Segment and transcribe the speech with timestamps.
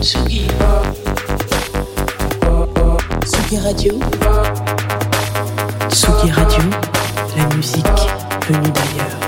[0.00, 0.46] Tsugi.
[3.24, 3.92] Tsugi Radio.
[5.88, 6.62] Tsugi Radio.
[7.36, 7.86] La musique
[8.48, 9.18] venue d'ailleurs.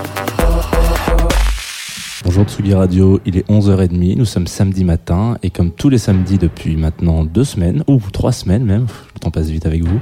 [2.25, 6.39] Bonjour Tsugi Radio, il est 11h30, nous sommes samedi matin et comme tous les samedis
[6.39, 10.01] depuis maintenant deux semaines, ou trois semaines même, le temps passe vite avec vous,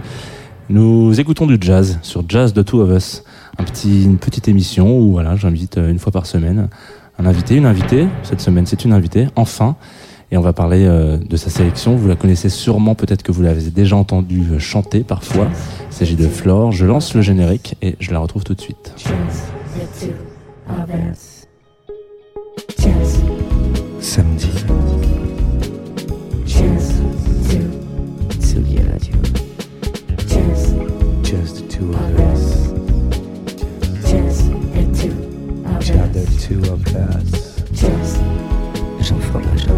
[0.70, 3.25] nous écoutons du jazz sur Jazz The Two of Us,
[3.59, 6.68] un petit, une petite émission où voilà, j'invite euh, une fois par semaine
[7.18, 8.07] un invité, une invitée.
[8.22, 9.76] Cette semaine, c'est une invitée, enfin.
[10.30, 11.94] Et on va parler euh, de sa sélection.
[11.94, 15.46] Vous la connaissez sûrement, peut-être que vous l'avez déjà entendu euh, chanter parfois.
[15.90, 16.72] Il s'agit de Flore.
[16.72, 18.94] Je lance le générique et je la retrouve tout de suite.
[24.00, 24.48] Samedi.
[36.53, 37.62] Two of us.
[39.00, 39.72] Jean Fromageau.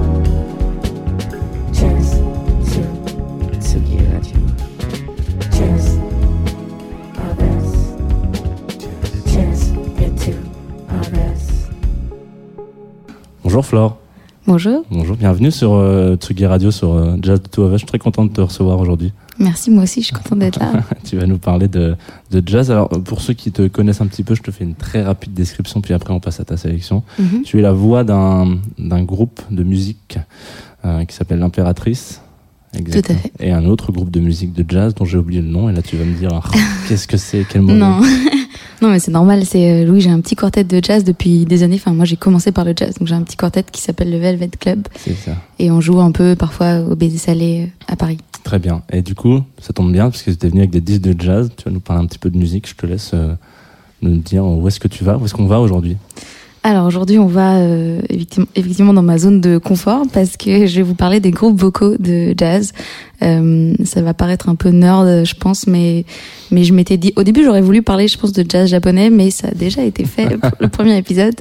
[3.61, 4.41] Tsugi Radio.
[13.43, 13.97] Bonjour Flore.
[14.47, 17.75] Bonjour, Bonjour, bienvenue sur euh, Tsugi Radio, sur euh, Jazz The Two of Us.
[17.75, 19.13] Je suis très content de te recevoir aujourd'hui.
[19.39, 20.73] Merci, moi aussi, je suis contente d'être là.
[21.05, 21.97] tu vas nous parler de,
[22.31, 22.71] de jazz.
[22.71, 25.35] Alors, pour ceux qui te connaissent un petit peu, je te fais une très rapide
[25.35, 27.03] description, puis après on passe à ta sélection.
[27.19, 27.43] Mhm.
[27.45, 30.19] Tu es la voix d'un d'un groupe de musique
[30.85, 32.21] euh, qui s'appelle l'Impératrice.
[32.77, 33.19] Exactement.
[33.19, 33.33] fait.
[33.41, 35.69] Et un autre groupe de musique de jazz dont j'ai oublié le nom.
[35.69, 36.43] Et là, tu vas me dire, ah,
[36.89, 37.47] qu'est-ce que c'est?
[37.49, 38.01] Quel mot Non,
[38.83, 39.45] non, mais c'est normal.
[39.45, 41.77] C'est euh, oui, j'ai un petit quartet de jazz depuis des années.
[41.77, 44.19] Enfin, moi, j'ai commencé par le jazz, donc j'ai un petit quartet qui s'appelle le
[44.19, 45.37] Velvet Club, C'est ça.
[45.59, 48.19] et on joue un peu parfois au Baiser Salé euh, à Paris.
[48.43, 48.83] Très bien.
[48.93, 51.19] Et du coup, ça tombe bien parce que tu es venu avec des disques de
[51.19, 51.51] jazz.
[51.57, 52.69] Tu vas nous parler un petit peu de musique.
[52.69, 53.35] Je te laisse euh,
[54.03, 55.97] nous dire où est-ce que tu vas, où est-ce qu'on va aujourd'hui?
[56.67, 60.83] Alors aujourd'hui, on va euh, effectivement, dans ma zone de confort parce que je vais
[60.83, 62.73] vous parler des groupes vocaux de jazz.
[63.21, 66.07] Euh, ça va paraître un peu nerd, je pense, mais
[66.51, 69.31] mais je m'étais dit au début j'aurais voulu parler, je pense, de jazz japonais, mais
[69.31, 71.35] ça a déjà été fait pour le premier épisode,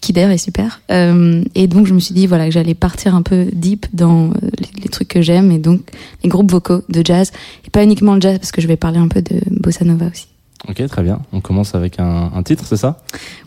[0.00, 0.80] qui d'ailleurs est super.
[0.90, 4.28] Euh, et donc je me suis dit voilà que j'allais partir un peu deep dans
[4.28, 5.82] euh, les, les trucs que j'aime et donc
[6.24, 7.32] les groupes vocaux de jazz
[7.66, 10.06] et pas uniquement le jazz parce que je vais parler un peu de bossa nova
[10.06, 10.26] aussi.
[10.68, 11.20] Ok, très bien.
[11.32, 12.98] On commence avec un, un titre, c'est ça?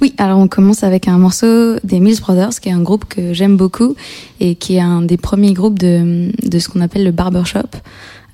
[0.01, 3.33] Oui, alors on commence avec un morceau des Mills Brothers, qui est un groupe que
[3.33, 3.95] j'aime beaucoup
[4.39, 7.69] et qui est un des premiers groupes de, de ce qu'on appelle le barbershop.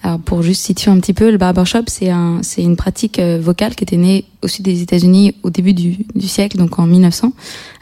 [0.01, 3.37] Alors pour juste situer un petit peu, le barbershop, c'est un, c'est une pratique euh,
[3.41, 6.85] vocale qui était née au sud des États-Unis au début du, du siècle, donc en
[6.87, 7.33] 1900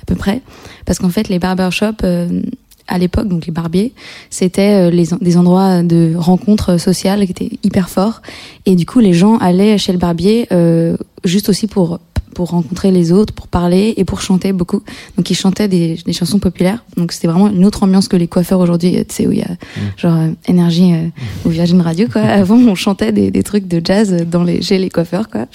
[0.02, 0.42] à peu près,
[0.86, 2.42] parce qu'en fait les barbershops euh,
[2.88, 3.94] à l'époque, donc les barbiers,
[4.30, 8.22] c'était euh, les, des endroits de rencontres sociales qui étaient hyper forts.
[8.66, 12.00] Et du coup, les gens allaient chez le barbier euh, juste aussi pour
[12.38, 14.84] pour rencontrer les autres, pour parler et pour chanter beaucoup.
[15.16, 16.86] Donc ils chantaient des, des chansons populaires.
[16.96, 19.42] Donc c'était vraiment une autre ambiance que les coiffeurs aujourd'hui, tu sais où il y
[19.42, 19.56] a
[19.98, 21.08] genre euh, énergie euh,
[21.46, 22.22] ou Virgin Radio quoi.
[22.44, 25.48] Avant on chantait des, des trucs de jazz dans les chez les coiffeurs quoi.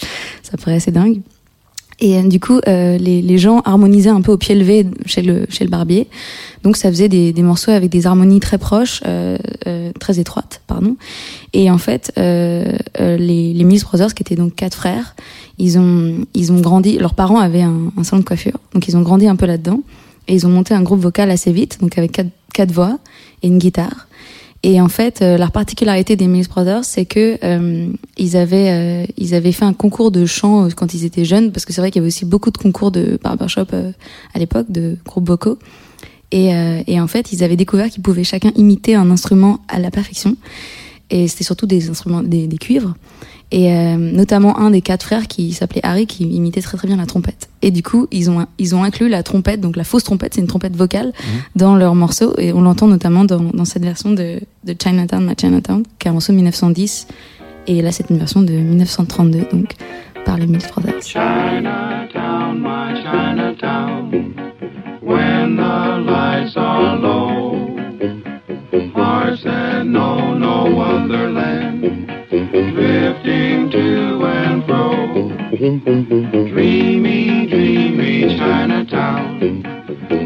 [0.42, 1.20] Ça paraît assez dingue.
[2.04, 5.22] Et euh, du coup, euh, les, les gens harmonisaient un peu au pied levé chez
[5.22, 6.08] le, chez le barbier.
[6.64, 10.60] Donc ça faisait des, des morceaux avec des harmonies très proches, euh, euh, très étroites,
[10.66, 10.96] pardon.
[11.52, 15.14] Et en fait, euh, euh, les, les Mills Brothers, qui étaient donc quatre frères,
[15.58, 16.98] ils ont, ils ont grandi.
[16.98, 19.80] Leurs parents avaient un, un salon de coiffure, donc ils ont grandi un peu là-dedans.
[20.28, 22.98] Et ils ont monté un groupe vocal assez vite, donc avec quatre, quatre voix
[23.42, 24.08] et une guitare.
[24.64, 29.06] Et en fait, euh, la particularité des Mills Brothers, c'est que euh, ils avaient euh,
[29.16, 31.80] ils avaient fait un concours de chant euh, quand ils étaient jeunes, parce que c'est
[31.80, 33.90] vrai qu'il y avait aussi beaucoup de concours de barbershop euh,
[34.34, 35.58] à l'époque, de groupes vocaux.
[36.34, 36.48] Et,
[36.86, 40.34] et en fait, ils avaient découvert qu'ils pouvaient chacun imiter un instrument à la perfection.
[41.10, 42.94] Et c'était surtout des instruments, des cuivres.
[43.52, 46.96] Et euh, notamment un des quatre frères qui s'appelait Harry, qui imitait très très bien
[46.96, 47.50] la trompette.
[47.60, 50.40] Et du coup, ils ont ils ont inclus la trompette, donc la fausse trompette, c'est
[50.40, 51.12] une trompette vocale,
[51.54, 52.34] dans leur morceau.
[52.38, 56.10] Et on l'entend notamment dans, dans cette version de, de Chinatown, ma Chinatown, qui est
[56.10, 57.06] un morceau de 1910.
[57.66, 59.74] Et là, c'est une version de 1932, donc
[60.24, 61.02] par les Mills Brothers.
[61.02, 64.31] Chinatown, my Chinatown,
[72.32, 74.90] drifting to and fro,
[76.48, 79.62] dreamy, dreamy Chinatown,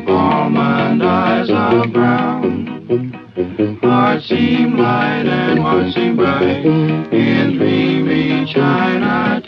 [0.08, 6.64] almond eyes are brown, hearts seem light and hearts seem bright,
[7.12, 9.42] in dreamy China,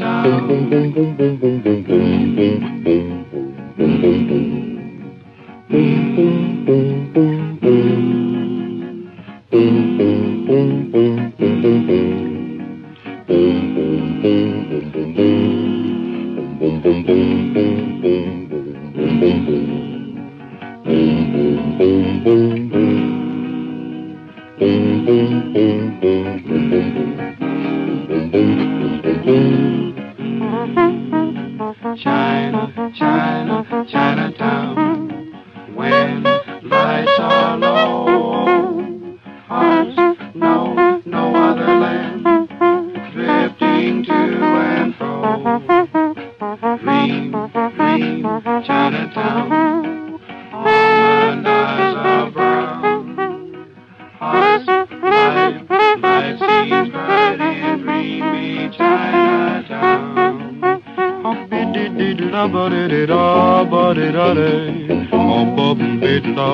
[62.47, 65.11] ba-di-di-da, ba-di-da-day.
[65.13, 66.49] On ba-bum-bid-da,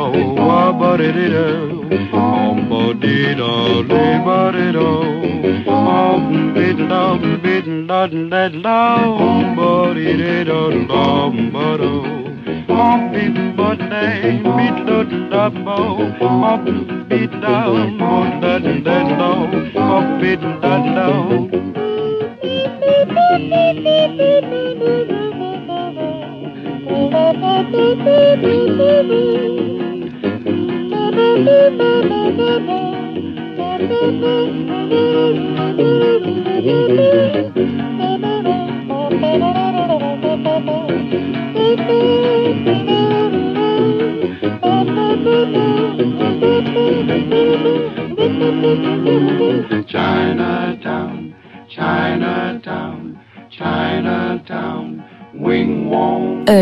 [0.80, 1.46] ba-di-di-da.
[2.12, 3.50] On ba-di-da,
[3.90, 4.88] lay ba-di-da.
[5.68, 7.02] On bid-da,
[7.44, 8.80] bid-da, da-da-da.
[9.56, 10.60] Ba-di-di-da,
[10.90, 12.24] da-da-da.
[12.68, 16.08] Mom beat but they beat the double.
[16.20, 19.46] Mom beat down, more than that low.
[19.74, 21.53] Mom beat that low.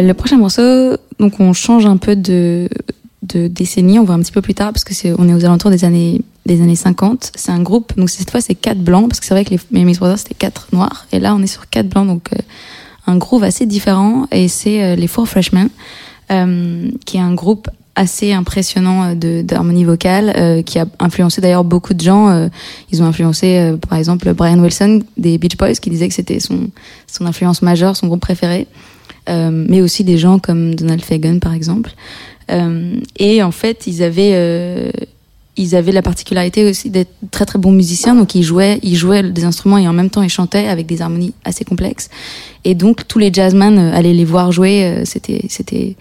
[0.07, 2.69] Le prochain morceau, donc on change un peu de,
[3.23, 5.85] décennie, on va un petit peu plus tard parce que on est aux alentours des
[5.85, 7.33] années, des années 50.
[7.35, 9.61] C'est un groupe, donc cette fois c'est quatre blancs parce que c'est vrai que les
[9.71, 12.43] Miami Brothers c'était quatre noirs et là on est sur quatre blancs donc euh,
[13.07, 15.69] un groove assez différent et c'est euh, les Four Freshmen
[16.31, 21.93] euh, qui est un groupe assez impressionnant de d'harmonie vocale qui a influencé d'ailleurs beaucoup
[21.93, 22.49] de gens
[22.91, 26.71] ils ont influencé par exemple Brian Wilson des Beach Boys qui disait que c'était son
[27.21, 28.67] influence majeure son groupe préféré
[29.29, 31.93] mais aussi des gens comme Donald Fagen par exemple.
[32.51, 34.91] Euh, et en fait ils avaient euh,
[35.57, 38.15] ils avaient la particularité aussi d'être très très bons musiciens.
[38.15, 41.03] Donc ils jouaient ils jouaient des instruments et en même temps ils chantaient avec des
[41.03, 42.09] harmonies assez complexes.
[42.65, 44.85] Et donc tous les jazzmen euh, allaient les voir jouer.
[44.85, 45.97] Euh, c'était c'était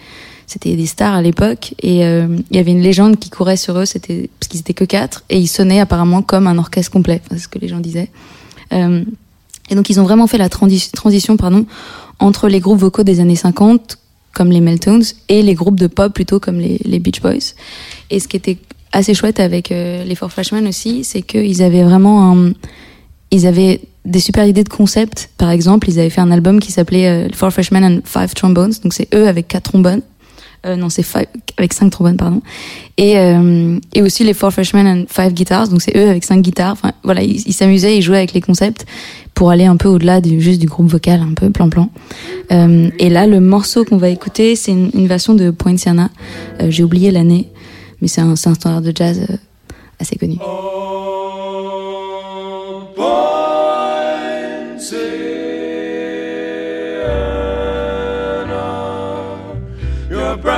[0.48, 1.76] c'était des stars à l'époque.
[1.82, 3.86] Et euh, il y avait une légende qui courait sur eux.
[3.86, 5.24] C'était parce qu'ils étaient que quatre.
[5.30, 7.22] Et ils sonnaient apparemment comme un orchestre complet.
[7.30, 8.10] C'est ce que les gens disaient.
[8.74, 9.04] Euh,
[9.70, 11.66] et donc ils ont vraiment fait la transi- transition pardon
[12.22, 13.98] entre les groupes vocaux des années 50
[14.34, 17.54] comme les Meltones et les groupes de pop plutôt comme les, Beach Boys
[18.10, 18.58] et ce qui était
[18.94, 22.52] assez chouette avec euh, les Four Freshmen aussi c'est qu'ils avaient vraiment
[23.32, 25.30] ils avaient des super idées de concept.
[25.38, 28.74] Par exemple, ils avaient fait un album qui s'appelait euh, Four Freshmen and Five Trombones.
[28.84, 30.02] Donc c'est eux avec quatre trombones.
[30.66, 31.04] Euh, non, c'est
[31.58, 32.42] avec cinq trombones, pardon.
[32.98, 35.70] Et, euh, et aussi les Four Freshmen and Five Guitars.
[35.70, 36.74] Donc c'est eux avec cinq guitares.
[36.74, 38.86] Enfin, voilà, ils s'amusaient, ils jouaient avec les concepts
[39.34, 41.90] pour aller un peu au-delà du juste du groupe vocal, un peu plan-plan.
[42.52, 46.10] Euh, et là, le morceau qu'on va écouter, c'est une, une version de Poinciana.
[46.62, 47.48] Euh, J'ai oublié l'année,
[48.02, 49.36] mais c'est un, c'est un standard de jazz euh,
[50.00, 50.36] assez connu.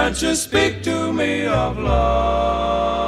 [0.04, 3.00] Your branches speak to me of love.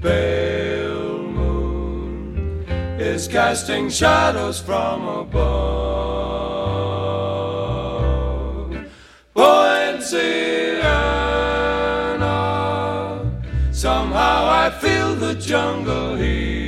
[0.00, 2.64] Pale moon
[2.98, 5.36] is casting shadows from above.
[9.34, 10.80] Poinciana,
[13.70, 16.67] somehow I feel the jungle heat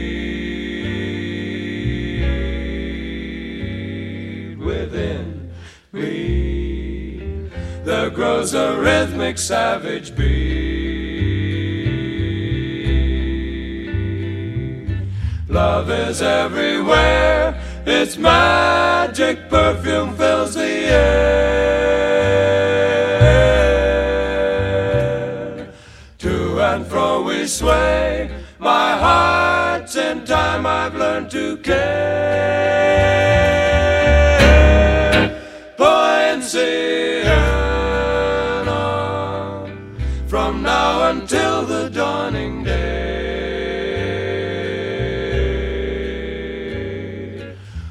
[8.15, 11.31] Grows a rhythmic savage beat.
[15.49, 21.21] Love is everywhere, its magic perfume fills the air.
[26.19, 32.60] To and fro we sway, my heart's in time I've learned to care.
[40.63, 42.81] Now until the dawning day.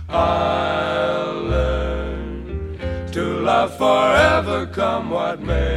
[0.07, 5.68] I'll learn to love forever, come what may.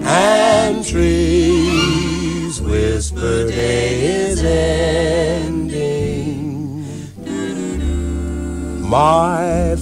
[0.03, 5.69] and trees whisper day is ending,
[8.81, 9.77] my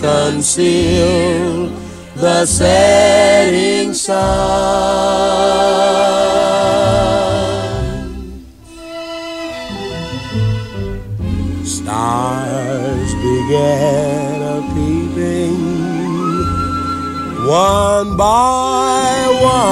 [0.00, 1.68] conceal
[2.16, 4.20] the setting sun,
[11.64, 15.60] stars began a peeping
[17.46, 19.70] one by one.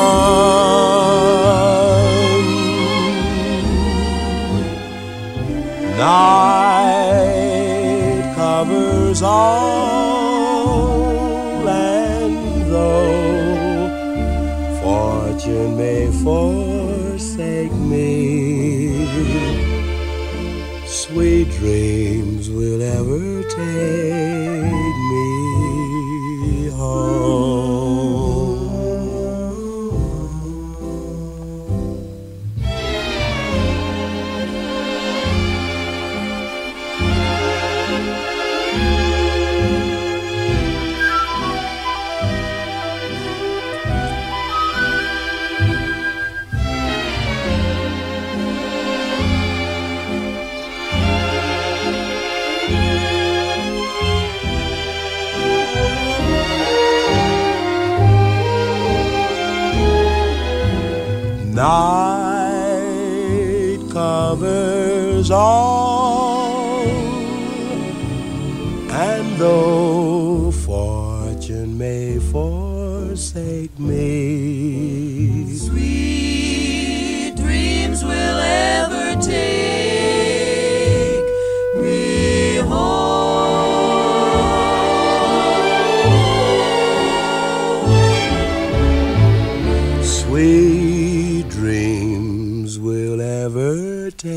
[5.98, 6.47] Night
[8.58, 10.48] covers all,
[11.68, 12.36] and
[12.72, 13.86] though.
[14.82, 19.06] Fortune may forsake me,
[20.86, 24.27] sweet dreams will ever take
[91.48, 94.28] dreams will ever take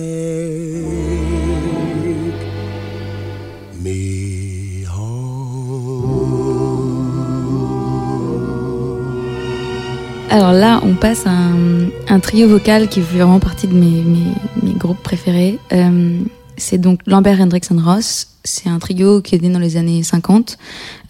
[3.80, 5.12] me home.
[10.32, 14.02] Alors là, on passe à un, un trio vocal qui fait vraiment partie de mes,
[14.02, 15.60] mes, mes groupes préférés.
[15.72, 16.20] Euh,
[16.58, 18.28] c'est donc Lambert Hendrickson Ross.
[18.44, 20.58] C'est un trio qui est né dans les années 50,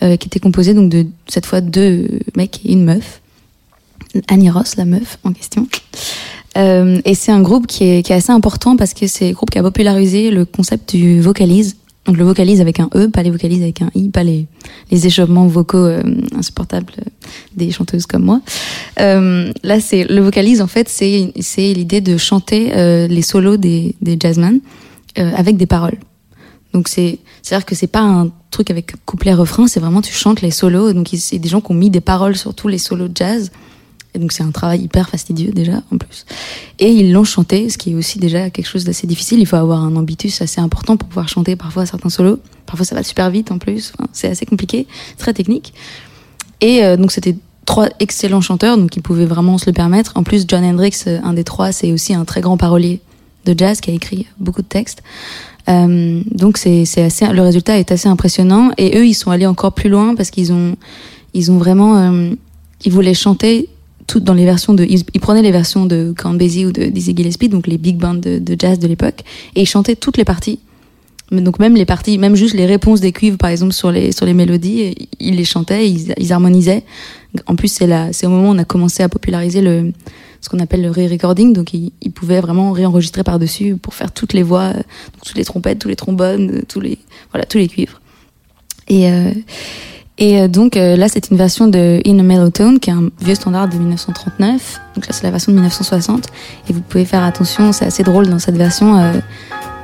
[0.04, 3.22] euh, qui était composé donc de cette fois deux mecs et une meuf.
[4.28, 5.68] Annie Ross, la meuf en question.
[6.58, 9.32] Euh, et c'est un groupe qui est, qui est assez important parce que c'est un
[9.32, 11.78] groupe qui a popularisé le concept du vocalise.
[12.06, 14.48] Donc le vocalise avec un E, pas les vocalises avec un I, pas les,
[14.90, 16.02] les échauffements vocaux euh,
[16.36, 16.92] insupportables
[17.56, 18.42] des chanteuses comme moi.
[19.00, 23.58] Euh, là, c'est le vocalise en fait, c'est c'est l'idée de chanter euh, les solos
[23.58, 24.60] des, des jazzmen
[25.20, 26.00] euh, avec des paroles.
[26.74, 30.02] Donc c'est c'est à dire que c'est pas un truc avec couplet refrain, c'est vraiment
[30.02, 30.94] tu chantes les solos.
[30.94, 33.16] Donc il- c'est des gens qui ont mis des paroles sur tous les solos de
[33.16, 33.52] jazz.
[34.14, 36.26] Et donc c'est un travail hyper fastidieux déjà en plus.
[36.80, 39.40] Et ils l'ont chanté, ce qui est aussi déjà quelque chose d'assez difficile.
[39.40, 42.40] Il faut avoir un ambitus assez important pour pouvoir chanter parfois certains solos.
[42.66, 43.94] Parfois ça va super vite en plus.
[44.12, 44.86] C'est assez compliqué,
[45.18, 45.74] très technique.
[46.60, 50.14] Et euh, donc c'était trois excellents chanteurs, donc ils pouvaient vraiment se le permettre.
[50.16, 53.00] En plus, John Hendricks, euh, un des trois, c'est aussi un très grand parolier
[53.46, 55.02] de jazz qui a écrit beaucoup de textes.
[55.70, 58.72] Euh, donc c'est assez, le résultat est assez impressionnant.
[58.78, 60.76] Et eux, ils sont allés encore plus loin parce qu'ils ont,
[61.34, 62.12] ils ont vraiment,
[62.84, 63.70] ils voulaient chanter
[64.20, 67.16] dans les versions de, ils, ils prenaient les versions de Count Basie ou de Dizzy
[67.16, 69.22] Gillespie, donc les big bands de, jazz de l'époque,
[69.56, 70.60] et ils chantaient toutes les parties.
[71.32, 74.26] Donc même les parties, même juste les réponses des cuivres par exemple sur les sur
[74.26, 76.84] les mélodies, ils les chantaient, ils, ils harmonisaient.
[77.46, 79.94] En plus c'est là, c'est au moment où on a commencé à populariser le
[80.42, 84.12] ce qu'on appelle le re-recording, donc ils, ils pouvaient vraiment réenregistrer par dessus pour faire
[84.12, 84.82] toutes les voix, euh,
[85.24, 86.98] toutes les trompettes, tous les trombones, tous les
[87.32, 88.02] voilà tous les cuivres.
[88.90, 89.32] Et euh,
[90.22, 92.94] et euh, donc euh, là c'est une version de In a Mellow Tone qui est
[92.94, 94.80] un vieux standard de 1939.
[94.96, 96.28] Donc là c'est la version de 1960
[96.70, 98.98] et vous pouvez faire attention, c'est assez drôle dans cette version.
[99.00, 99.14] euh,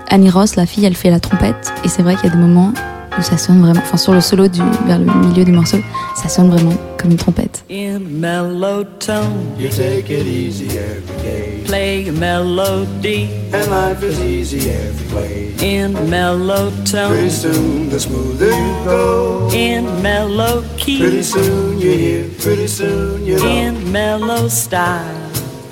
[0.09, 2.39] Annie Ross, la fille, elle fait la trompette et c'est vrai qu'il y a des
[2.39, 2.71] moments
[3.17, 5.77] où ça sonne vraiment, enfin sur le solo du vers le milieu du morceau,
[6.15, 7.63] ça sonne vraiment comme une trompette.
[7.69, 11.63] In mellow tone, You take it easy every day.
[11.65, 13.29] play a melody.
[13.53, 15.53] And life is easy every way.
[15.61, 19.49] In mellow Pretty tone, soon, the smoother you go.
[19.53, 23.47] in mellow Pretty key, soon you hear, pretty soon you know.
[23.47, 25.03] in mellow style.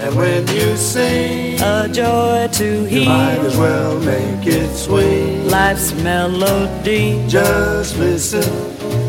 [0.06, 5.40] And when you sing, A joy to you might as well make it sweet.
[5.50, 7.26] Life's melody.
[7.28, 8.44] Just listen,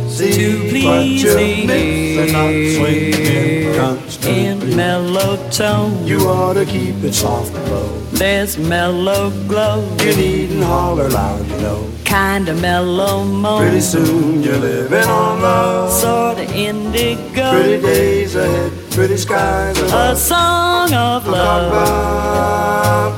[0.08, 1.66] see To what please you're thee.
[1.66, 4.46] missing, not swinging constantly.
[4.46, 8.00] In mellow tone, You ought to keep it soft and low.
[8.12, 9.84] there's mellow glow.
[10.00, 11.90] You needn't holler loud, you know.
[12.06, 13.26] Kind of mellow
[13.58, 15.92] Pretty soon you're living on love.
[15.92, 17.50] Sort of indigo.
[17.50, 21.70] Pretty days ahead, pretty skies A song of love.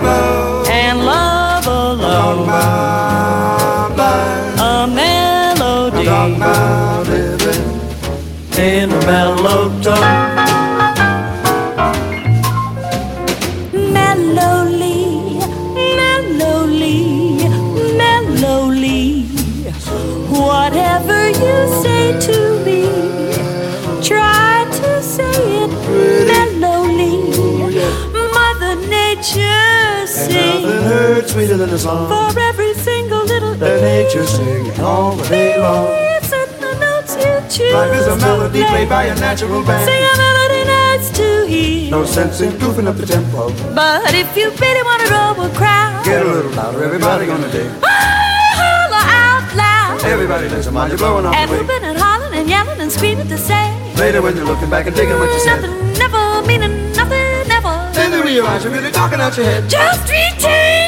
[0.03, 0.69] love.
[0.69, 2.49] And love alone.
[4.59, 6.05] A melody.
[6.05, 7.65] Talk about living
[8.59, 10.38] in a mellow tone.
[31.29, 35.87] Sweeter than a song for every single little that nature singing all the day long.
[36.17, 37.73] It's in the notes you choose.
[37.75, 38.71] Life is a melody play.
[38.71, 39.85] played by a natural band.
[39.85, 41.91] Sing a melody nice to hear.
[41.91, 43.53] No sense in goofing up the tempo.
[43.75, 47.51] But if you really want to roll a crowd, Get a little louder, everybody gonna
[47.53, 47.71] dig.
[47.83, 47.89] Oh,
[48.61, 50.05] holler out loud.
[50.05, 53.37] Everybody listen while you're blowing off And whooping and hollering and yelling and screaming to
[53.37, 55.61] say Later when you're looking back and digging what you said.
[55.61, 57.75] Nothing never meaning nothing never.
[57.93, 59.69] Then you realize you're really talking out your head.
[59.69, 60.88] Just retain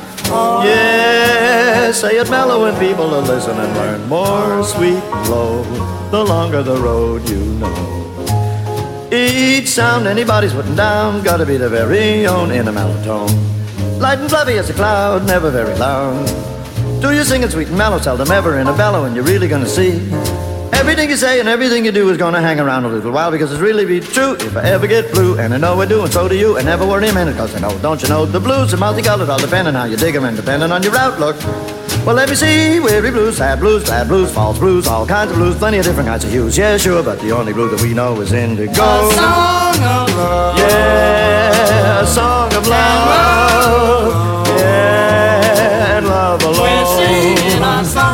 [0.33, 5.63] Oh, yeah, say it mellow and people will listen and learn more sweet low.
[6.09, 9.07] The longer the road you know.
[9.11, 13.29] Each sound anybody's putting down gotta be the very own in a mellow tone.
[13.99, 16.25] Light and fluffy as a cloud, never very loud.
[17.01, 19.47] Do you sing it sweet and mellow, seldom ever in a bellow, and you're really
[19.49, 19.99] gonna see.
[20.73, 23.51] Everything you say and everything you do is gonna hang around a little while because
[23.51, 25.37] it's really be true if I ever get blue.
[25.37, 26.57] And I know I do, and so do you.
[26.57, 29.29] And never worry a minute, cause I know, don't you know, the blues are multicolored,
[29.29, 31.35] all depending how you dig 'em and depending on your outlook.
[32.05, 35.37] Well, let me see, weary blues, sad blues, glad blues, false blues, all kinds of
[35.37, 36.57] blues, plenty of different kinds of hues.
[36.57, 38.73] Yeah, sure, but the only blue that we know is indigo.
[38.73, 40.57] Song of love.
[40.57, 44.47] Yeah, a song of love.
[44.57, 46.59] Yeah, and love alone.
[46.59, 48.10] We're singing our song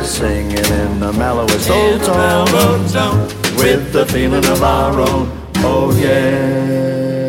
[0.00, 3.20] We're singing in the mellowest old tone mellow tone.
[3.58, 5.30] with the feeling of our own.
[5.56, 7.20] Oh yeah.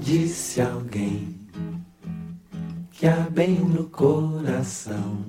[0.00, 1.38] Disse alguém
[2.90, 5.26] que há bem no coração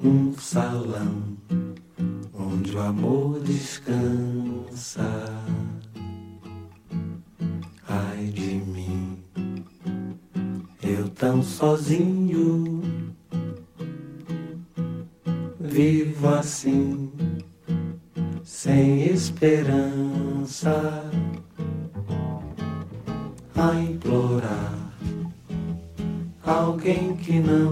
[0.00, 1.36] um salão
[2.32, 5.10] onde o amor descansa.
[7.88, 9.24] Ai de mim,
[10.84, 12.65] eu tão sozinho,
[15.76, 17.12] vivo assim,
[18.42, 20.72] sem esperança
[23.54, 24.72] a implorar
[26.42, 27.65] alguém que não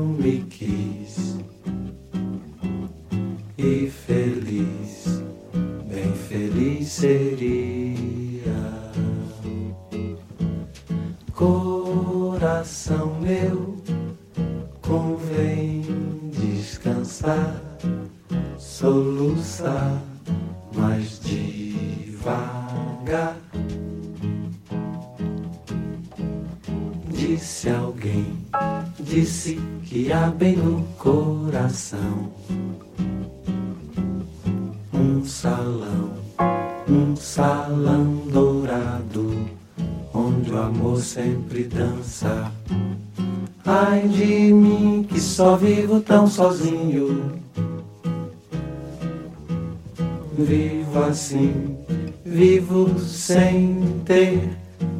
[51.15, 51.79] assim,
[52.25, 54.51] vivo sem ter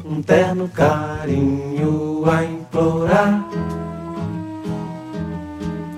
[0.05, 3.45] um terno carinho a implorar.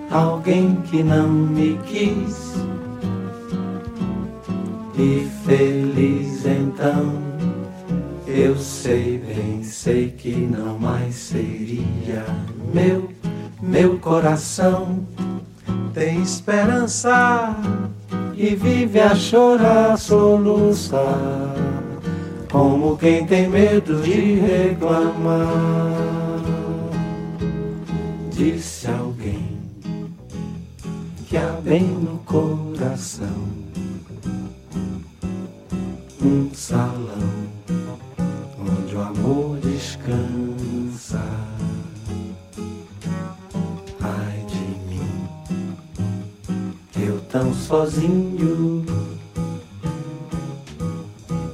[0.10, 2.56] Alguém que não me quis
[4.98, 7.14] e feliz então.
[8.26, 12.26] Eu sei bem, sei que não mais seria
[12.74, 13.10] meu,
[13.62, 15.06] meu coração
[15.94, 17.56] tem esperança
[18.38, 21.56] e vive a chorar, soluçar,
[22.52, 25.48] como quem tem medo de reclamar.
[28.30, 29.58] Disse alguém
[31.28, 33.48] que há bem no coração
[36.24, 37.48] um salão
[38.60, 40.37] onde o amor descansa.
[47.30, 48.86] Tão sozinho,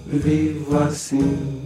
[0.08, 1.62] vivo assim,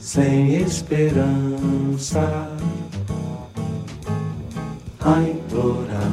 [0.00, 2.50] sem esperança,
[5.00, 6.12] a implorar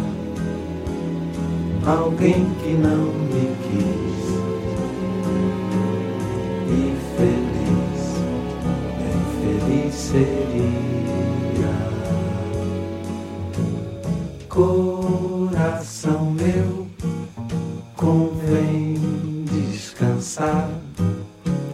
[1.86, 4.22] alguém que não me quis.
[6.70, 8.02] E feliz,
[8.98, 10.62] bem feliz seria.
[15.62, 16.88] Coração meu,
[17.96, 18.96] convém
[19.46, 20.68] descansar,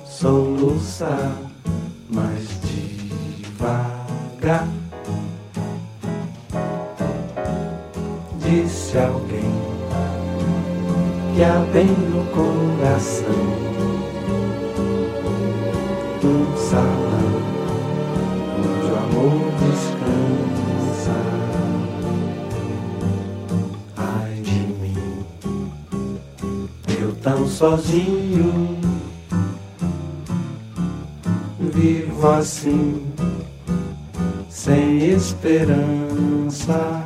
[0.06, 1.32] soluçar
[2.10, 2.50] mais
[3.54, 4.68] devagar.
[8.42, 9.54] Disse alguém
[11.34, 13.26] que há bem no coração
[16.26, 17.42] um salão
[18.60, 19.97] onde o amor descansa.
[27.48, 28.78] Sozinho,
[31.60, 33.06] vivo assim,
[34.50, 37.04] sem esperança,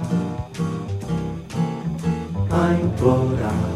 [2.52, 3.72] a implorar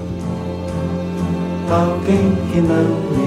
[1.69, 3.24] alguém que não me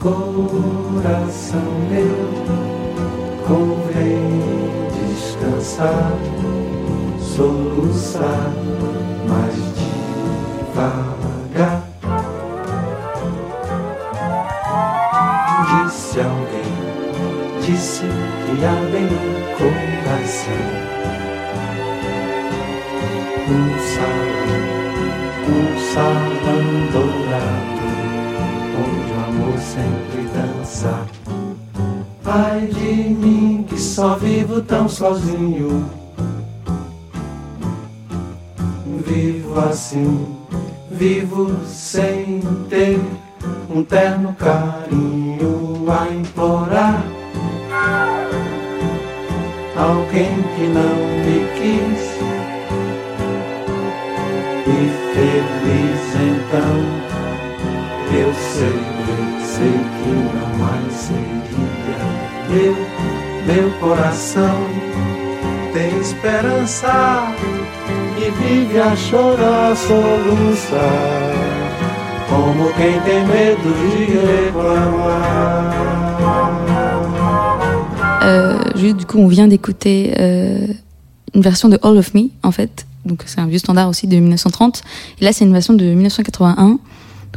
[0.00, 2.18] Coração meu,
[3.48, 4.30] convém
[4.94, 6.12] descansar,
[7.18, 8.52] soluçar
[9.28, 9.56] mais
[10.74, 11.82] devagar.
[15.66, 16.72] Disse alguém,
[17.60, 19.18] disse que há bem no
[19.56, 20.97] coração
[33.78, 35.88] que só vivo tão sozinho,
[39.06, 40.36] vivo assim,
[40.90, 43.00] vivo sem ter
[43.70, 47.04] um terno carinho a implorar.
[49.76, 52.18] Alguém que não me quis
[54.66, 56.78] e feliz então.
[58.12, 58.80] Eu sei,
[59.54, 61.38] sei que não mais seria
[62.48, 62.97] meu,
[63.48, 64.68] meu coração
[65.72, 67.32] tem esperança
[68.18, 71.32] e vive a chorar, soluçar,
[72.28, 75.74] como quem tem medo de reclamar.
[78.22, 80.66] Euh, juste, du coup, on vient d'écouter euh,
[81.32, 82.86] une version de All of Me, en fait.
[83.06, 84.82] Donc, c'est un vieux standard aussi de 1930.
[85.20, 86.66] Et là, c'est une version de 1981.
[86.66, 86.78] Donc,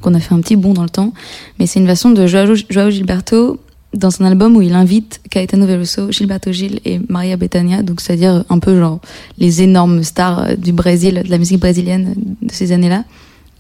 [0.04, 1.14] on a fait un petit bond dans le temps.
[1.58, 3.58] Mais c'est une version de Joao Gilberto
[3.94, 7.84] dans un album où il invite Caetano Veloso, Gilberto Gil et Maria Bethania.
[7.84, 9.00] Donc, c'est-à-dire un peu genre
[9.38, 13.04] les énormes stars euh, du Brésil, de la musique brésilienne de ces années-là.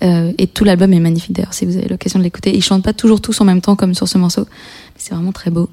[0.04, 2.56] Euh, et tout l'album est magnifique d'ailleurs, si vous avez l'occasion de l'écouter.
[2.56, 5.32] Ils chantent pas toujours tous en même temps comme sur ce morceau, mais c'est vraiment
[5.32, 5.70] très beau.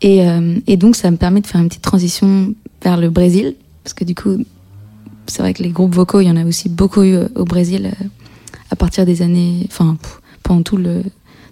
[0.00, 3.54] Et, euh, et donc ça me permet de faire une petite transition vers le Brésil,
[3.84, 4.38] parce que du coup,
[5.26, 7.44] c'est vrai que les groupes vocaux, il y en a aussi beaucoup eu euh, au
[7.44, 8.04] Brésil euh,
[8.70, 9.96] à partir des années, enfin,
[10.42, 11.02] pendant tout le,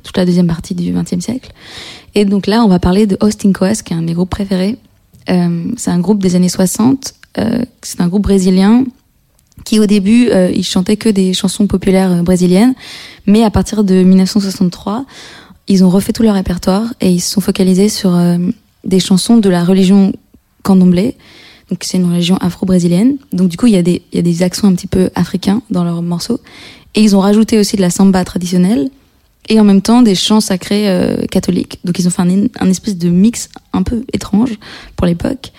[0.06, 1.52] toute la deuxième partie du XXe siècle.
[2.14, 4.30] Et donc là, on va parler de Austin Coas, qui est un de mes groupes
[4.30, 4.78] préférés.
[5.28, 7.12] Euh, c'est un groupe des années 60.
[7.38, 8.84] Euh, c'est un groupe brésilien
[9.64, 12.74] qui, au début, euh, il chantait que des chansons populaires euh, brésiliennes.
[13.26, 15.04] Mais à partir de 1963,
[15.68, 18.16] ils ont refait tout leur répertoire et ils se sont focalisés sur
[18.84, 20.12] des chansons de la religion
[20.62, 21.16] candomblé.
[21.70, 23.16] Donc c'est une religion afro-brésilienne.
[23.32, 25.10] Donc du coup, il y, a des, il y a des accents un petit peu
[25.16, 26.38] africains dans leurs morceaux.
[26.94, 28.90] Et ils ont rajouté aussi de la samba traditionnelle
[29.48, 31.78] et en même temps des chants sacrés euh, catholiques.
[31.84, 34.58] Donc ils ont fait un, un espèce de mix un peu étrange
[34.96, 35.52] pour l'époque.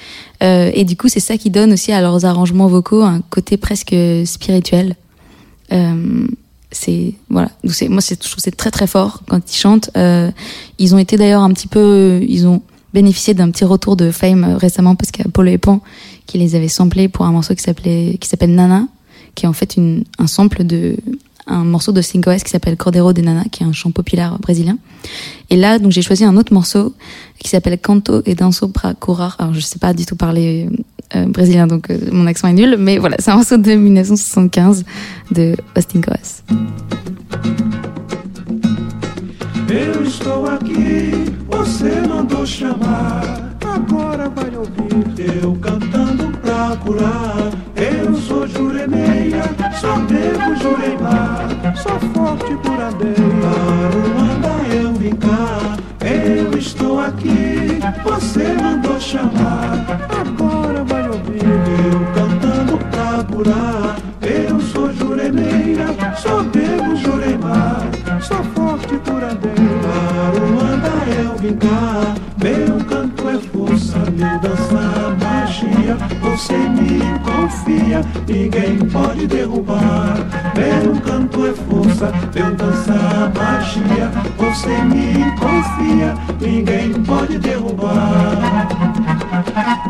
[0.44, 3.58] Euh, et du coup, c'est ça qui donne aussi à leurs arrangements vocaux un côté
[3.58, 3.96] presque
[4.26, 4.96] spirituel.
[5.72, 6.28] Euh,
[6.72, 7.50] c'est voilà.
[7.64, 9.90] Donc c'est moi, je trouve c'est très très fort quand ils chantent.
[9.98, 10.32] Euh,
[10.80, 12.62] ils ont été d'ailleurs un petit peu, ils ont
[12.94, 15.82] bénéficié d'un petit retour de fame euh, récemment parce qu'il y a et Pan
[16.26, 18.88] qui les avait samplés pour un morceau qui s'appelait qui s'appelle Nana,
[19.36, 20.98] qui est en fait une, un sample de
[21.48, 24.38] un morceau de Cinco S qui s'appelle Cordero de Nana, qui est un chant populaire
[24.40, 24.78] brésilien.
[25.50, 26.94] Et là, donc j'ai choisi un autre morceau
[27.40, 29.36] qui s'appelle Canto et Danso pra Curar.
[29.40, 30.70] Alors je sais pas du tout parler
[31.16, 34.84] euh, brésilien, donc euh, mon accent est nul, mais voilà, c'est un morceau de 1975
[35.32, 36.44] de Austin Coas.
[39.70, 41.12] Eu estou aqui,
[41.50, 43.58] você mandou chamar.
[43.66, 47.67] Agora vai ouvir eu cantando pra curar.
[47.78, 49.44] Eu sou juremeia,
[49.80, 51.48] só devo jureimar.
[51.76, 53.14] Sou forte por adeia.
[53.86, 55.78] Aruanda eu vim cá.
[56.04, 60.17] Eu estou aqui, você mandou chamar.
[78.28, 80.18] Ninguém pode derrubar.
[80.56, 84.12] Meu canto é força, meu dançar magia.
[84.38, 88.68] Você me confia, ninguém pode derrubar.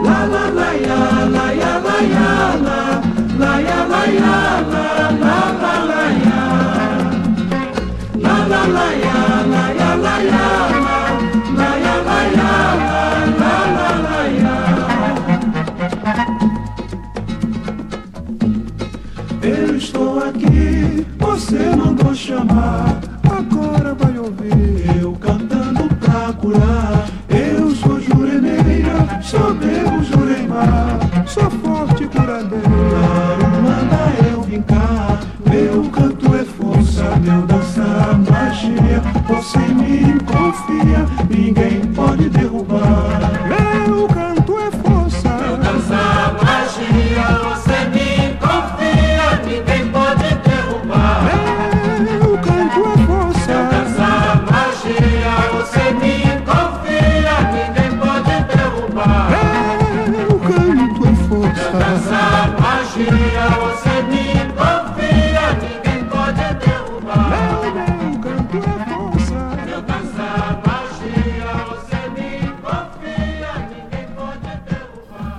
[0.03, 3.01] La la la ya, la ya la ya la,
[3.39, 4.85] la ya la ya la,
[5.23, 6.41] la la la ya.
[8.19, 10.96] La la la ya, la ya la ya la
[21.47, 22.96] você mandou chamar.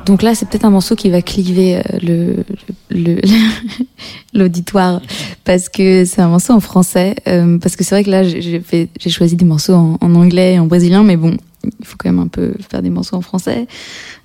[0.08, 2.44] Donc là, c'est peut-être un morceau qui va cliver euh, le
[2.90, 3.20] le-
[4.34, 5.00] l'auditoire
[5.44, 7.14] parce que c'est un morceau en français.
[7.28, 10.66] euh, parce que c'est vrai que là, j'ai choisi des morceaux en, anglais et en
[10.66, 13.66] brésilien, mais bon, il faut quand même un peu faire des morceaux en français.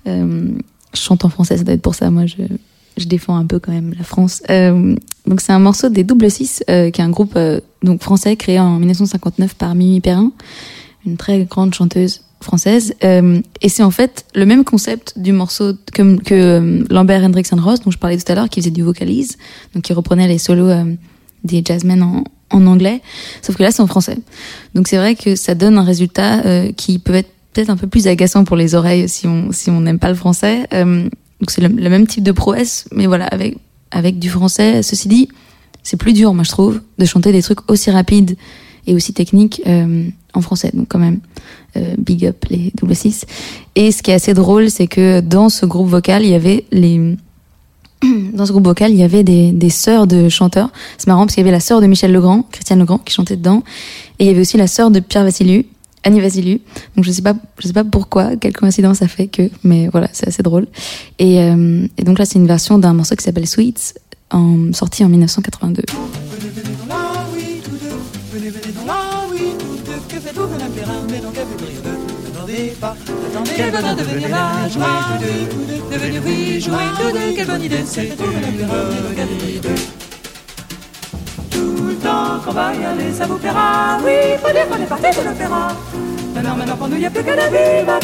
[0.07, 0.47] Euh,
[0.93, 2.09] je chante en français, ça doit être pour ça.
[2.11, 4.41] Moi, je défends un peu quand même la France.
[5.27, 7.37] Donc c'est un morceau des Double Six, euh, qui est un groupe
[7.81, 10.31] donc français créé en 1959 par Mimi Perrin,
[11.05, 12.93] une très grande chanteuse française.
[13.03, 17.57] Euh, et c'est en fait le même concept du morceau que, que euh, Lambert Hendrickson
[17.59, 19.37] Ross, dont je parlais tout à l'heure, qui faisait du vocalise,
[19.73, 20.85] donc qui reprenait les solos euh,
[21.43, 23.01] des jazzmen en, anglais.
[23.41, 24.17] Sauf que là, c'est en français.
[24.75, 27.87] Donc c'est vrai que ça donne un résultat euh, qui peut être peut-être un peu
[27.87, 30.67] plus agaçant pour les oreilles si on si on n'aime pas le français.
[30.71, 33.57] Donc c'est le, le même type de prouesse, mais voilà avec
[33.91, 34.81] avec du français.
[34.81, 35.29] Ceci dit,
[35.83, 38.35] c'est plus dur, moi je trouve, de chanter des trucs aussi rapides
[38.87, 40.71] et aussi techniques euh, en français.
[40.73, 41.19] Donc quand même,
[41.77, 43.25] euh, big up les double six.
[43.75, 46.65] Et ce qui est assez drôle, c'est que dans ce groupe vocal, il y avait
[46.71, 47.15] les
[48.33, 50.69] dans ce groupe vocal, il y avait des, des sœurs de chanteurs.
[50.97, 53.37] C'est marrant parce qu'il y avait la sœur de Michel Legrand, Christiane Legrand, qui chantait
[53.37, 53.63] dedans,
[54.19, 55.63] et il y avait aussi la sœur de Pierre Vassiliou,
[56.03, 56.59] Annie Vassiliou.
[56.95, 60.09] Donc je sais pas, je sais pas pourquoi, quelle coïncidence ça fait que, mais voilà,
[60.11, 60.67] c'est assez drôle.
[61.19, 63.95] Et, euh, et donc là, c'est une version d'un morceau qui s'appelle Sweets,
[64.31, 65.83] en, sorti en 1982.
[73.55, 77.61] Quelle bonne devenir la joie de tous deux, devenir oui, jouer tous deux, quelle bonne
[77.61, 78.23] idée, c'est de tout,
[79.09, 79.75] regardez deux.
[81.51, 83.99] Tout le temps qu'on va y aller, ça vous plaira.
[84.03, 84.11] Oui,
[84.43, 85.67] faut dire qu'on est parti de l'opéra.
[86.33, 87.99] Maintenant, maintenant, pour nous, y a plus qu'à la vivre.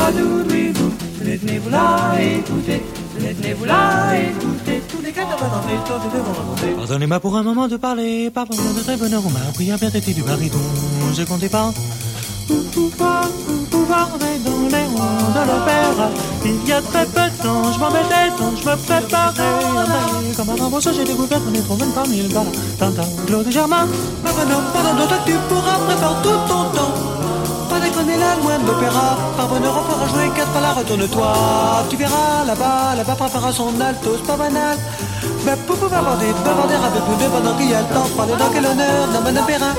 [0.00, 2.82] Pas d'oubliez-vous, tenez-vous là, écoutez.
[3.18, 4.82] Tenez-vous là, écoutez.
[6.62, 6.74] Deux.
[6.76, 9.90] Pardonnez-moi pour un moment de parler, pardonnez de très bonheur, on m'a appris à bien
[9.90, 10.58] traiter du baryton.
[11.14, 11.72] Je comptais pas
[12.72, 13.28] pouvoir,
[13.70, 16.08] pouvoir entrer dans les rangs de l'opéra.
[16.44, 20.34] Il y a très peu de temps, je m'en mettais tant, je me préparais.
[20.36, 22.50] Comme un embauche, j'ai découvert qu'on est trop bonne parmi le bala.
[22.78, 23.86] Tintin, Claude Germain,
[24.24, 26.94] pardon, pardon, toi tu pourras préparer tout ton temps.
[27.80, 31.32] Pas déconner la loin de l'opéra, par bonheur on fera jouer quatre pas retourne-toi.
[31.88, 34.76] Tu verras là-bas, là-bas préparera son alto, c'est pas banal.
[35.46, 37.16] Mais pour pouvoir bavarder, bavarder avec nous
[37.70, 39.72] y a le temps, parler dans quel honneur d'un bon opéra.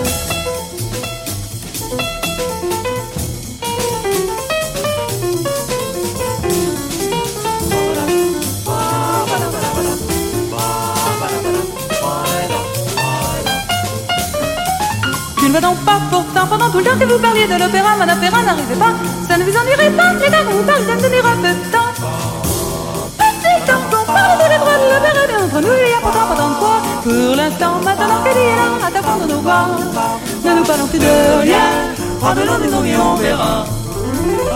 [15.61, 18.75] Donc pas pourtant pendant tout le temps que vous parliez de l'opéra, mon opéra n'arrivait
[18.75, 18.93] pas.
[19.29, 21.71] Ça ne vous ennuierait pas, les gars, qu'on vous parle de donner un peu de
[21.71, 21.91] temps.
[23.17, 26.25] Petit temps qu'on parle de droits de l'opéra, mais entre nous, il y a pourtant
[26.29, 26.81] pas tant de poids.
[27.03, 29.67] Pour l'instant, maintenant qu'elle est là, à t'apprendre nos voix.
[30.43, 31.67] Ne nous parlons plus de rien,
[32.19, 33.65] prends-le des noms et on verra.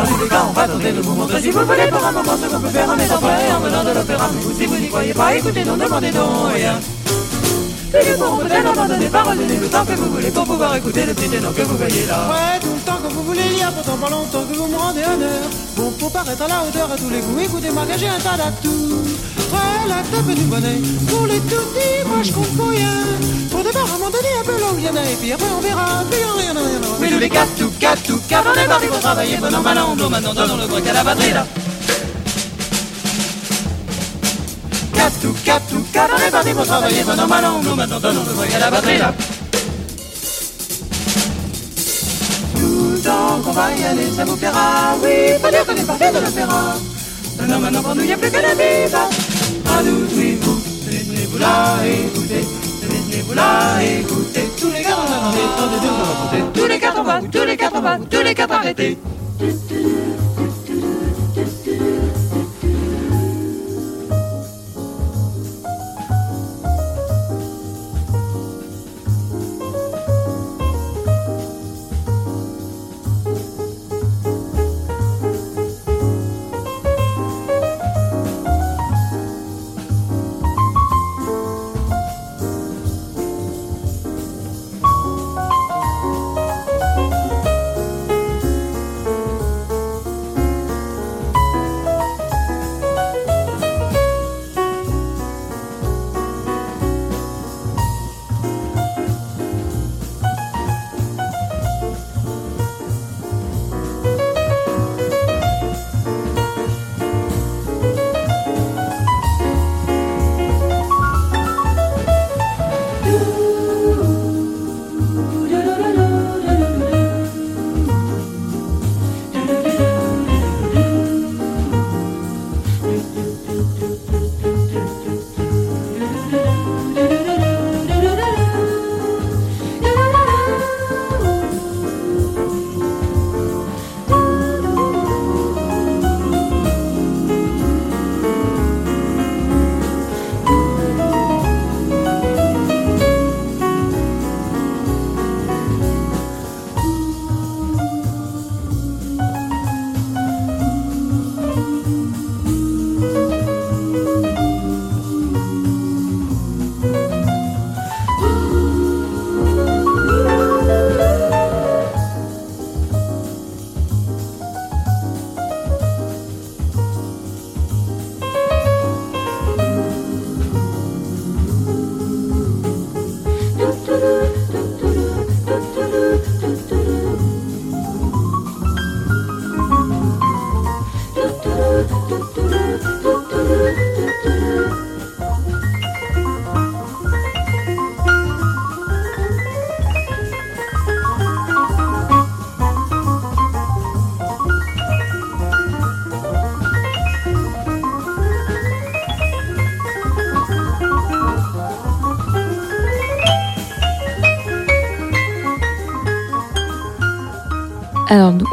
[0.08, 2.36] Tous les cas, on va de vous montrer si vous le voulez pour un moment
[2.36, 4.30] ce qu'on peut faire en étant prêt en venant de l'opéra.
[4.58, 6.80] Si vous n'y croyez pas, écoutez, non, demandez donc rien.
[7.96, 11.06] Et nous pourrons peut-être abandonner paroles, donner le temps que vous voulez pour pouvoir écouter
[11.06, 12.30] le petit ténor que vous voyez là.
[12.30, 15.02] Ouais, tout le temps que vous voulez, a pourtant pas longtemps que vous me rendez
[15.02, 15.44] honneur.
[15.78, 18.36] Bon, pour paraître à la hauteur à tous les coups, écoutez-moi, que j'ai un tas
[18.36, 19.06] d'atouts.
[19.54, 22.92] Ouais, la table du bonnet, pour les tout petits, moi je compte pour rien.
[23.50, 25.16] Pour d'abord, à un moment donné, un peu là où il y en a, et
[25.16, 26.98] puis après on verra, plus rien, rien, rien, rien.
[27.00, 29.96] Mais nous les quatre, tout, quatre, tout, quatre, on est parti pour travailler, bon an,
[29.96, 31.46] bon, maintenant donnons le break à la batterie là.
[35.26, 38.24] Tout, quatre, tout, quatre, on est parti pour travailler, an, mal an, bon, maintenant donnons
[38.28, 39.14] le break à la batterie là.
[42.54, 45.88] Tout le temps qu'on va y aller, ça vous plaira, oui, faut dire qu'on est
[45.88, 46.76] parti de l'opéra.
[47.40, 49.10] Maintenant, maintenant, pour nous, y a plus que la vie, va.
[49.74, 52.46] À nous, oui, vous, tenez-vous là, écoutez.
[52.82, 54.50] Tenez-vous là, écoutez.
[54.60, 56.44] Tous les quatre, on on va raconter.
[56.54, 58.98] Tous les quatre, on va, tous les quatre, on va, tous les quatre, arrêtez.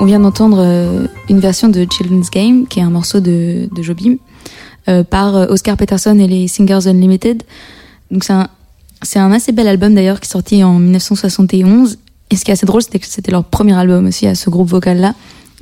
[0.01, 3.83] On vient d'entendre euh, une version de Children's Game, qui est un morceau de, de
[3.83, 4.17] Jobim,
[4.89, 7.43] euh, par euh, Oscar Peterson et les Singers Unlimited.
[8.11, 8.49] Donc, c'est un,
[9.03, 11.99] c'est un assez bel album d'ailleurs qui est sorti en 1971.
[12.31, 14.49] Et ce qui est assez drôle, c'était que c'était leur premier album aussi à ce
[14.49, 15.15] groupe vocal-là.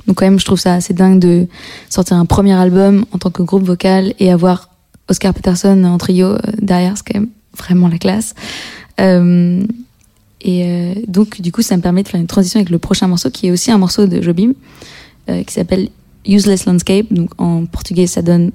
[0.07, 1.47] Donc quand même, je trouve ça assez dingue de
[1.89, 4.69] sortir un premier album en tant que groupe vocal et avoir
[5.09, 8.33] Oscar Peterson en trio euh, derrière, c'est quand même vraiment la classe.
[8.99, 9.63] Euh,
[10.41, 13.07] et euh, donc du coup, ça me permet de faire une transition avec le prochain
[13.07, 14.53] morceau qui est aussi un morceau de Jobim
[15.29, 15.89] euh, qui s'appelle
[16.27, 17.05] Useless Landscape.
[17.11, 18.51] Donc en portugais, ça donne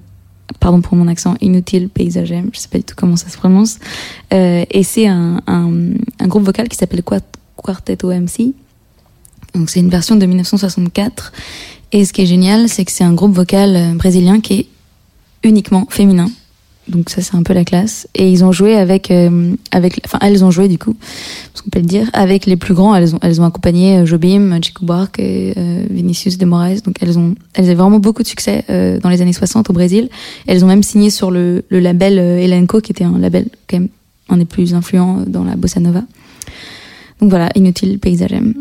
[0.61, 3.79] pardon pour mon accent, inutile paysagem, je sais pas du tout comment ça se prononce.
[4.33, 5.71] Euh, et c'est un, un,
[6.21, 7.21] un groupe vocal qui s'appelle Quart-
[7.57, 8.53] Quarteto MC.
[9.55, 11.33] Donc c'est une version de 1964.
[11.93, 14.67] Et ce qui est génial, c'est que c'est un groupe vocal euh, brésilien qui est
[15.43, 16.29] uniquement féminin.
[16.89, 18.07] Donc ça c'est un peu la classe.
[18.15, 20.95] Et ils ont joué avec, euh, avec, enfin elles ont joué du coup,
[21.55, 22.95] ce qu'on peut le dire, avec les plus grands.
[22.95, 26.83] Elles ont, elles ont accompagné euh, Jobim, Chico Buarque et euh, Vinicius de Moraes.
[26.85, 29.73] Donc elles ont, elles avaient vraiment beaucoup de succès euh, dans les années 60 au
[29.73, 30.09] Brésil.
[30.47, 33.79] Elles ont même signé sur le, le label euh, Elenco, qui était un label quand
[33.79, 33.89] même
[34.29, 36.03] un des plus influents dans la bossa nova.
[37.21, 38.55] Donc voilà, inutile paysagem.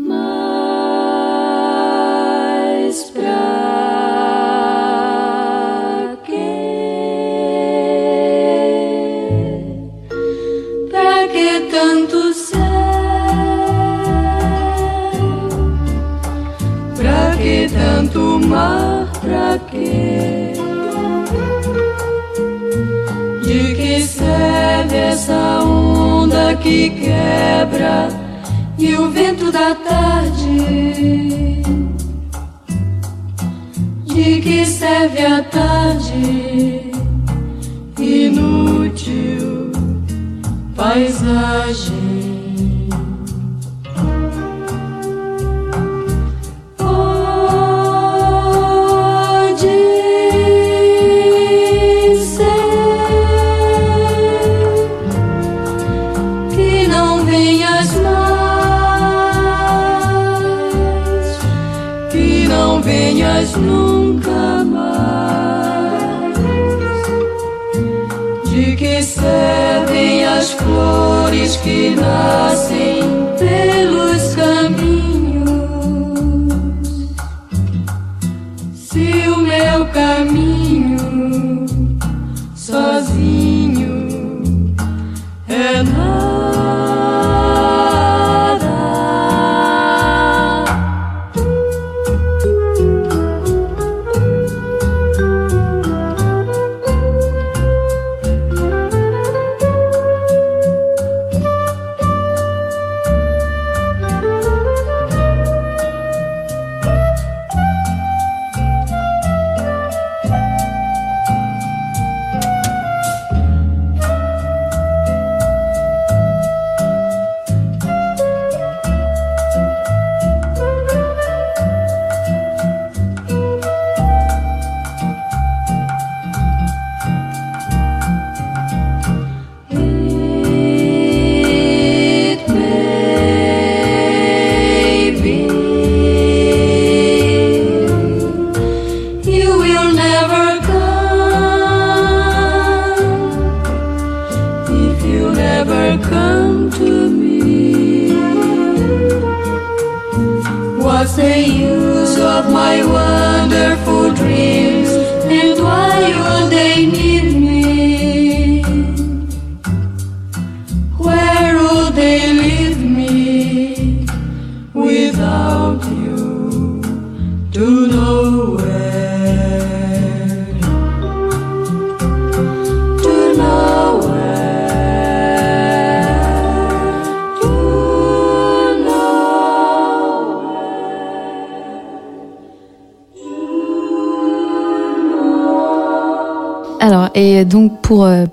[18.38, 19.08] Mar?
[19.20, 20.52] Pra quê?
[23.42, 28.08] De que serve essa onda que quebra
[28.78, 31.62] e o vento da tarde?
[34.04, 36.92] De que serve a tarde?
[37.98, 39.72] Inútil
[40.76, 42.05] paisagem.
[71.46, 72.65] diz que nasce.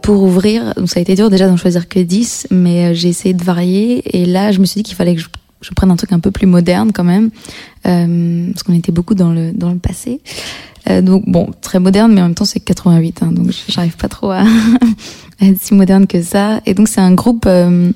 [0.03, 3.09] Pour, ouvrir, donc ça a été dur déjà d'en choisir que 10, mais euh, j'ai
[3.09, 4.03] essayé de varier.
[4.15, 6.29] Et là, je me suis dit qu'il fallait que je, prenne un truc un peu
[6.29, 7.29] plus moderne quand même,
[7.87, 10.21] euh, parce qu'on était beaucoup dans le, dans le passé.
[10.89, 14.09] Euh, donc bon, très moderne, mais en même temps c'est 88, hein, donc j'arrive pas
[14.09, 14.43] trop à,
[15.41, 16.59] être si moderne que ça.
[16.65, 17.91] Et donc c'est un groupe, euh,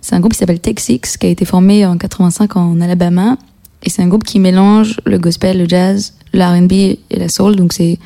[0.00, 3.36] c'est un groupe qui s'appelle Texix, qui a été formé en 85 en Alabama.
[3.84, 7.54] Et c'est un groupe qui mélange le gospel, le jazz, le R&B et la soul.
[7.54, 7.98] Donc c'est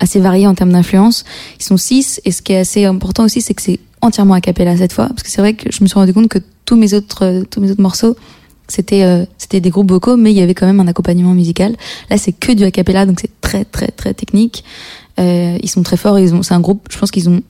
[0.00, 1.24] assez varié en termes d'influence.
[1.58, 4.40] Ils sont six et ce qui est assez important aussi, c'est que c'est entièrement a
[4.40, 6.76] cappella cette fois, parce que c'est vrai que je me suis rendu compte que tous
[6.76, 8.16] mes autres euh, tous mes autres morceaux
[8.68, 11.76] c'était euh, c'était des groupes vocaux, mais il y avait quand même un accompagnement musical.
[12.08, 14.64] Là, c'est que du a cappella, donc c'est très très très technique.
[15.20, 16.18] Euh, ils sont très forts.
[16.18, 16.88] Ils ont c'est un groupe.
[16.90, 17.42] Je pense qu'ils ont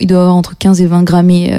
[0.00, 1.50] il doit avoir entre 15 et 20 Grammy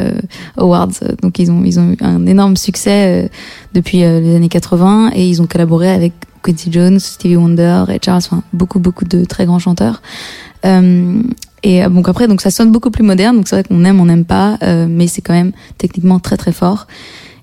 [0.57, 0.89] Awards.
[1.21, 3.29] Donc ils ont ils ont eu un énorme succès
[3.73, 6.13] depuis les années 80 et ils ont collaboré avec
[6.45, 10.01] Quincy Jones, Stevie Wonder, et Charles, enfin beaucoup beaucoup de très grands chanteurs.
[10.65, 11.21] Euh,
[11.63, 13.37] et euh, donc après donc ça sonne beaucoup plus moderne.
[13.37, 16.37] Donc c'est vrai qu'on aime on n'aime pas, euh, mais c'est quand même techniquement très
[16.37, 16.87] très fort.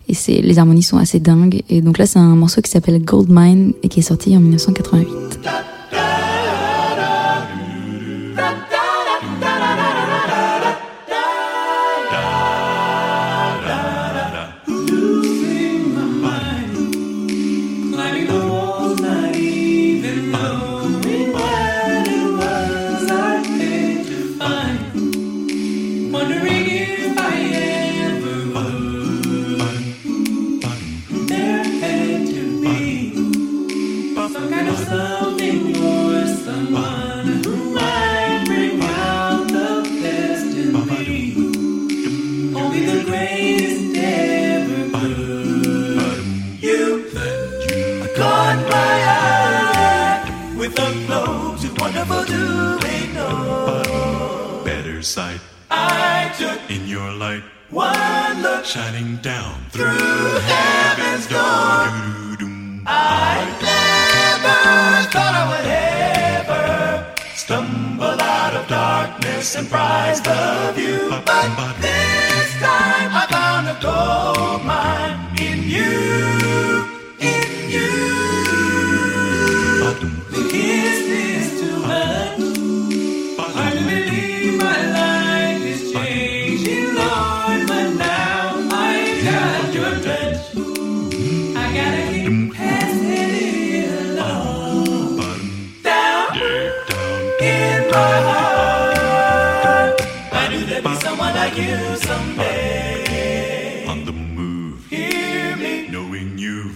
[0.09, 1.63] Et c'est les harmonies sont assez dingues.
[1.69, 4.41] Et donc là c'est un morceau qui s'appelle Gold Mine et qui est sorti en
[4.41, 5.72] 1988.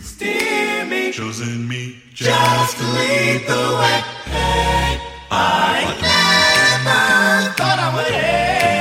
[0.07, 4.01] Steer me, chosen me just to lead the way.
[5.31, 8.15] I never thought I would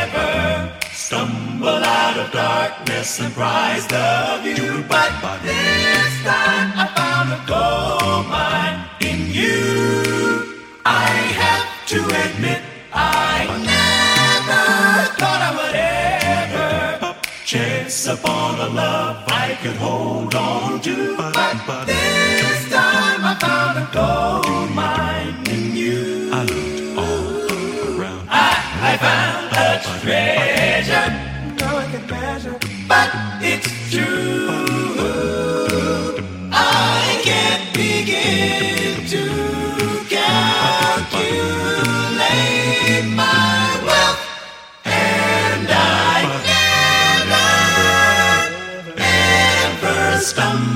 [0.05, 4.83] ever stumble out of darkness and prize the view.
[4.87, 5.11] But
[5.41, 10.04] this time I found a gold mine in you.
[18.15, 21.17] Upon a love I could hold on to.
[21.17, 26.29] But this time I found a gold mine in you.
[26.31, 28.27] I looked all around.
[28.29, 28.51] I,
[28.89, 31.09] I found a treasure.
[31.59, 32.57] No one can measure,
[32.87, 33.34] but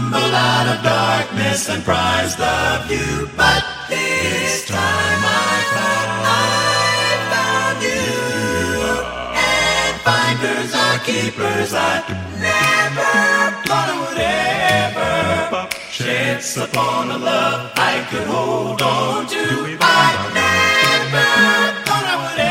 [0.09, 3.29] stumble out of darkness and prize the view.
[3.37, 8.09] But this time I found, I found you.
[9.37, 11.73] And finders are keepers.
[11.73, 12.01] I
[12.41, 13.13] never
[13.67, 14.21] thought I would
[14.89, 19.77] ever chance upon a love I could hold on to.
[19.81, 21.29] I never
[21.85, 22.41] thought I would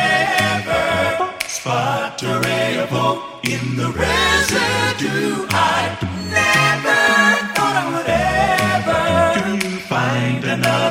[0.62, 5.46] ever spot a ray of hope in the residue.
[5.50, 5.98] I
[6.30, 6.47] never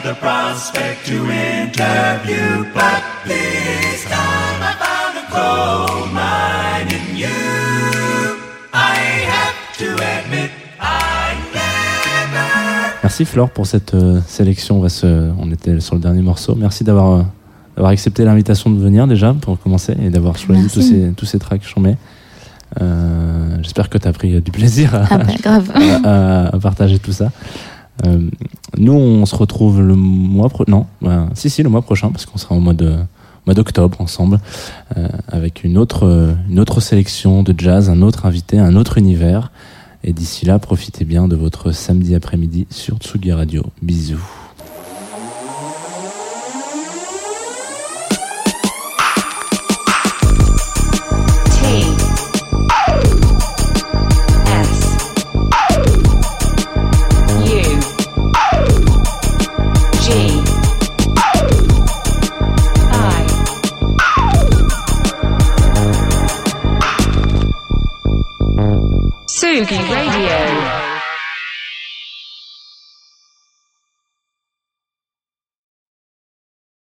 [0.07, 2.65] another prospect to interview.
[2.73, 7.27] But this time I found a gold mine in you.
[8.73, 8.95] I
[9.27, 12.93] have to admit, I never.
[13.03, 14.77] Merci Flore pour cette euh, sélection.
[14.77, 16.55] On, va se- on était sur le dernier morceau.
[16.55, 17.23] Merci d'avoir euh,
[17.75, 21.39] d'avoir accepté l'invitation de venir déjà pour commencer et d'avoir choisi tous ces, tous ces
[21.39, 21.63] tracks.
[22.81, 25.71] Euh, J'espère que tu as pris du plaisir à, Ah bah, grave.
[26.05, 27.31] à- à partager tout ça.
[28.05, 28.29] Euh,
[28.77, 32.25] nous, on se retrouve le mois pro non, ben, si si le mois prochain parce
[32.25, 32.95] qu'on sera au mois de
[33.45, 34.39] mois d'octobre ensemble
[34.97, 38.97] euh, avec une autre euh, une autre sélection de jazz, un autre invité, un autre
[38.97, 39.51] univers.
[40.03, 43.63] Et d'ici là, profitez bien de votre samedi après-midi sur Tsugi Radio.
[43.81, 44.46] Bisous.
[69.57, 70.66] Sugi Radio